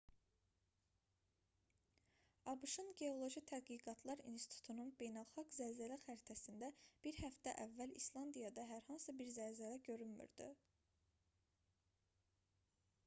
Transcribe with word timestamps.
abş-ın 2.53 2.87
geoloji 3.01 3.41
tədqiqatlar 3.51 4.23
i̇nstitutunun 4.31 4.87
beynəlxalq 5.01 5.51
zəlzələ 5.59 5.99
xəritəsində 6.07 6.69
bir 7.07 7.19
həftə 7.27 7.53
əvvəl 7.67 7.93
i̇slandiyada 8.01 8.65
hər 8.73 8.85
hansı 8.89 9.15
bir 9.21 9.29
zəlzələ 9.37 9.79
görünmürdü 9.91 10.49